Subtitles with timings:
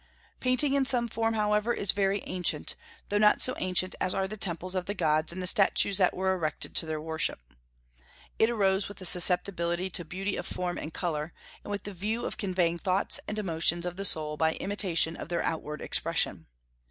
[0.39, 2.73] Painting in some form, however, is very ancient,
[3.09, 6.15] though not so ancient as are the temples of the gods and the statues that
[6.15, 7.53] were erected to their worship.
[8.39, 11.33] It arose with the susceptibility to beauty of form and color,
[11.63, 15.29] and with the view of conveying thoughts and emotions of the soul by imitation of
[15.29, 16.47] their outward expression.